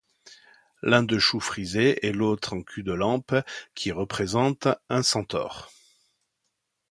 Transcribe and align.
L'un 0.81 1.03
de 1.03 1.19
choux 1.19 1.39
frisés 1.39 2.03
et 2.07 2.11
l'autre 2.11 2.53
en 2.53 2.63
culs-de-lampe 2.63 3.35
qui 3.75 3.91
représente 3.91 4.67
un 4.89 5.03
centaure. 5.03 5.69